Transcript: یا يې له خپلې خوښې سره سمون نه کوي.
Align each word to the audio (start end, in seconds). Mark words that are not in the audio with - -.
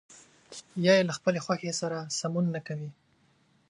یا 0.85 0.93
يې 0.97 1.03
له 1.09 1.13
خپلې 1.17 1.39
خوښې 1.45 1.71
سره 1.81 1.97
سمون 2.19 2.45
نه 2.55 2.61
کوي. 2.67 2.89